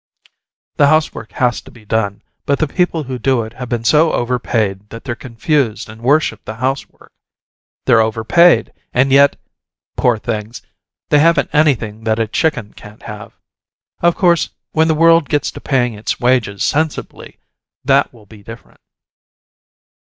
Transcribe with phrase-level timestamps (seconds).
[0.77, 4.13] The housework has to be done, but the people who do it have been so
[4.13, 7.11] overpaid that they're confused and worship the housework.
[7.85, 9.35] They're overpaid, and yet,
[9.97, 10.63] poor things!
[11.09, 13.33] they haven't anything that a chicken can't have.
[13.99, 17.37] Of course, when the world gets to paying its wages sensibly
[17.85, 18.81] that will be different."